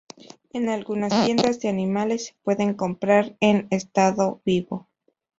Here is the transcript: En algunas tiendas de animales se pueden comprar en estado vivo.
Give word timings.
En 0.51 0.67
algunas 0.69 1.25
tiendas 1.27 1.59
de 1.59 1.67
animales 1.69 2.25
se 2.29 2.33
pueden 2.41 2.73
comprar 2.73 3.37
en 3.39 3.67
estado 3.69 4.41
vivo. 4.43 4.87